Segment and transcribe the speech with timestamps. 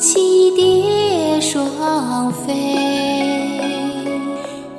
[0.00, 2.54] 栖蝶双飞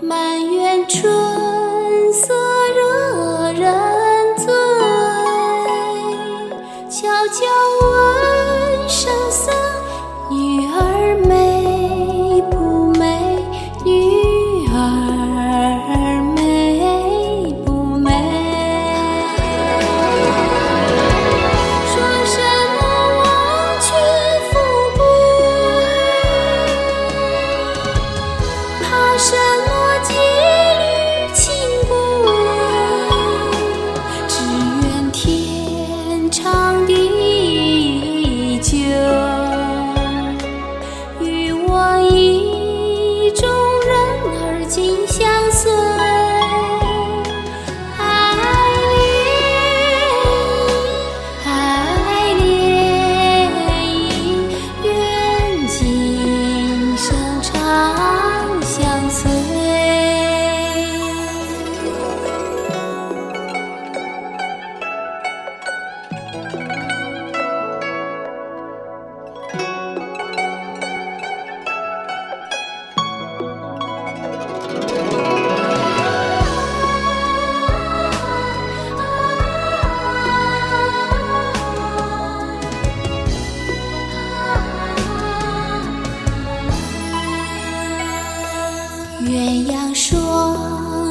[0.02, 1.29] 满园春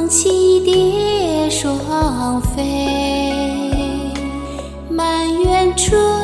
[0.08, 2.62] 栖蝶双飞
[4.88, 6.17] 满园春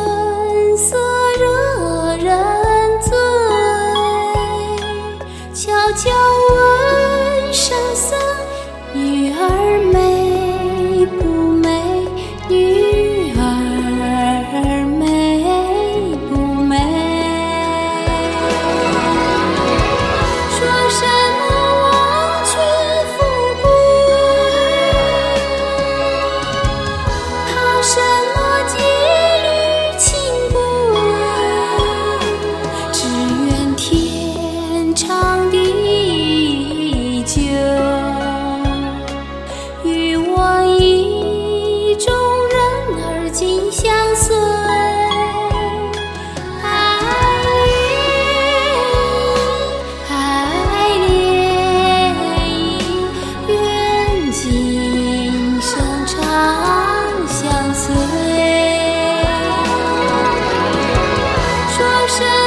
[62.16, 62.43] ocean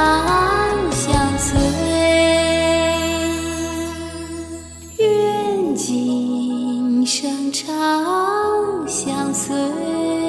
[0.00, 1.60] 长相随。
[4.96, 10.19] 愿今生长相随。